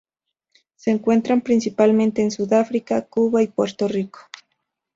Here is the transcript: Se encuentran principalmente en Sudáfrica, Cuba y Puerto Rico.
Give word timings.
Se 0.77 0.89
encuentran 0.89 1.41
principalmente 1.41 2.23
en 2.23 2.31
Sudáfrica, 2.31 3.03
Cuba 3.05 3.43
y 3.43 3.47
Puerto 3.49 3.87
Rico. 3.87 4.21